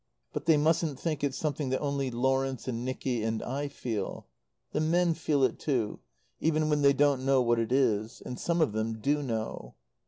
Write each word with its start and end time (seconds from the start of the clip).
But 0.33 0.45
they 0.45 0.57
mustn't 0.57 0.99
think 0.99 1.23
it's 1.23 1.37
something 1.37 1.69
that 1.69 1.79
only 1.79 2.09
Lawrence 2.09 2.67
and 2.67 2.83
Nicky 2.83 3.21
and 3.21 3.43
I 3.43 3.67
feel. 3.67 4.25
The 4.71 4.79
men 4.81 5.13
feel 5.13 5.43
it 5.43 5.59
too, 5.59 5.99
even 6.39 6.69
when 6.71 6.81
they 6.81 6.91
don't 6.93 7.23
know 7.23 7.39
what 7.43 7.59
it 7.59 7.71
is. 7.71 8.19
And 8.25 8.39
some 8.39 8.61
of 8.61 8.71
them 8.71 8.93
do 8.99 9.21
know. 9.21 9.75